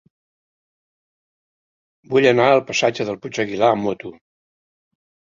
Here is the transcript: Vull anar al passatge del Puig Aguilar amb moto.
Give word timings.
Vull 2.13 2.27
anar 2.29 2.47
al 2.53 2.61
passatge 2.69 3.05
del 3.09 3.19
Puig 3.25 3.41
Aguilar 3.43 3.69
amb 3.75 3.85
moto. 3.89 4.11